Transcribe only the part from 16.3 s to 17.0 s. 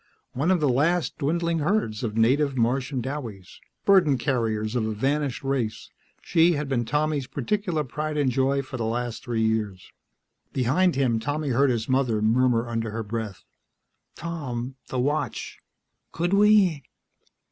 we?"